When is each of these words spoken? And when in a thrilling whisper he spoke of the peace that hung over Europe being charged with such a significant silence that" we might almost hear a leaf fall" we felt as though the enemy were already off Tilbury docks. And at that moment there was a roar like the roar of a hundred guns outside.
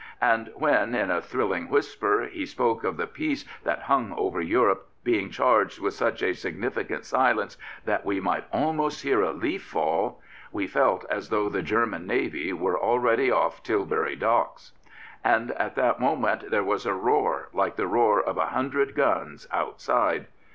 And 0.23 0.51
when 0.55 0.95
in 0.95 1.11
a 1.11 1.21
thrilling 1.21 1.69
whisper 1.69 2.23
he 2.23 2.47
spoke 2.47 2.83
of 2.83 2.97
the 2.97 3.05
peace 3.05 3.45
that 3.63 3.83
hung 3.83 4.13
over 4.13 4.41
Europe 4.41 4.87
being 5.03 5.29
charged 5.29 5.77
with 5.79 5.93
such 5.93 6.23
a 6.23 6.33
significant 6.33 7.05
silence 7.05 7.55
that" 7.85 8.03
we 8.03 8.19
might 8.19 8.45
almost 8.51 9.03
hear 9.03 9.21
a 9.21 9.31
leaf 9.31 9.61
fall" 9.61 10.19
we 10.51 10.65
felt 10.65 11.05
as 11.11 11.29
though 11.29 11.49
the 11.49 11.59
enemy 11.59 12.51
were 12.51 12.79
already 12.79 13.29
off 13.29 13.61
Tilbury 13.61 14.15
docks. 14.15 14.71
And 15.23 15.51
at 15.51 15.75
that 15.75 15.99
moment 15.99 16.49
there 16.49 16.63
was 16.63 16.87
a 16.87 16.95
roar 16.95 17.49
like 17.53 17.75
the 17.75 17.85
roar 17.85 18.19
of 18.19 18.37
a 18.37 18.47
hundred 18.47 18.95
guns 18.95 19.47
outside. 19.51 20.25